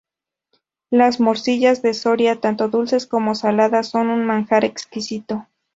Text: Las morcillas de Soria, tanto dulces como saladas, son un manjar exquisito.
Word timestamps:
Las 0.89 1.19
morcillas 1.19 1.83
de 1.83 1.93
Soria, 1.93 2.41
tanto 2.41 2.69
dulces 2.69 3.05
como 3.05 3.35
saladas, 3.35 3.89
son 3.89 4.09
un 4.09 4.25
manjar 4.25 4.65
exquisito. 4.65 5.45